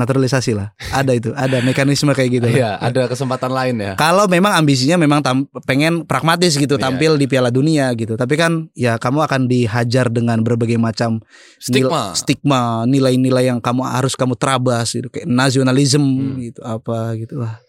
[0.01, 2.57] naturalisasi lah ada itu ada mekanisme kayak gitu lah.
[2.57, 3.93] Iya, ada kesempatan lain ya.
[3.93, 6.83] Kalau memang ambisinya memang tam- pengen pragmatis gitu Iya.
[6.83, 8.13] tampil di Piala Dunia gitu.
[8.13, 11.21] Tapi kan ya kamu akan dihajar dengan berbagai macam
[11.69, 12.03] nil- Stigma.
[12.11, 16.41] stigma, nilai-nilai yang kamu harus kamu terabas gitu kayak nasionalisme Hmm.
[16.41, 17.61] gitu apa gitu wah.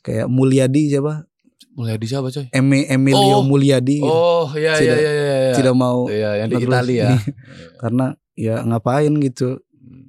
[0.00, 1.26] Kayak Mulyadi siapa?
[1.70, 2.50] Mulai di siapa coy?
[2.50, 3.42] Emi- Emilio Oh.
[3.42, 4.10] Mulyadi gitu.
[4.10, 5.54] Oh, iya iya Tidak- iya iya.
[5.54, 6.56] tidak mau Iya, yang di.
[6.60, 7.06] Italia.
[7.80, 9.60] karena ya ngapain gitu.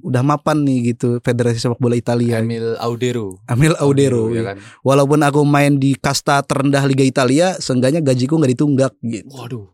[0.01, 2.41] Udah mapan nih gitu Federasi Sepak Bola Italia.
[2.41, 3.39] Emil Audero.
[3.45, 4.29] Amil Audero.
[4.29, 4.41] ya ya.
[4.53, 4.55] kan.
[4.81, 9.29] Walaupun aku main di kasta terendah Liga Italia, seenggaknya gajiku nggak ditunggak gitu.
[9.31, 9.65] Waduh.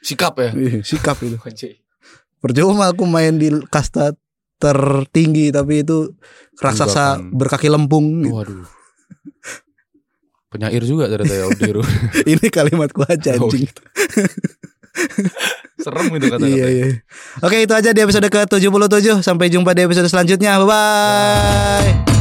[0.00, 0.50] Sikap ya.
[0.56, 1.36] Ih, sikap itu.
[2.42, 4.16] Percuma aku main di kasta
[4.56, 6.12] tertinggi tapi itu
[6.56, 7.36] raksasa Tunggakan.
[7.36, 8.06] berkaki lempung.
[8.24, 8.36] gitu.
[8.36, 8.64] Waduh.
[10.50, 11.80] Penyair juga ternyata ya Audero.
[12.32, 13.70] Ini kalimatku aja Oh, anjing.
[15.80, 16.46] Serem gitu kata-kata.
[16.46, 16.86] iya iya.
[17.40, 19.24] Oke, itu aja di episode ke-77.
[19.24, 20.60] Sampai jumpa di episode selanjutnya.
[20.60, 22.19] Bye bye.